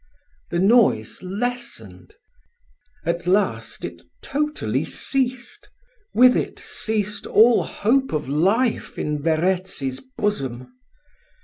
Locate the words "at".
3.05-3.27